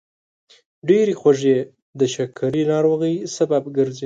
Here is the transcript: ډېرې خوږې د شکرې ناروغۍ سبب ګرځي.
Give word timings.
ډېرې 0.87 1.13
خوږې 1.19 1.57
د 1.99 2.01
شکرې 2.15 2.63
ناروغۍ 2.71 3.15
سبب 3.35 3.63
ګرځي. 3.77 3.99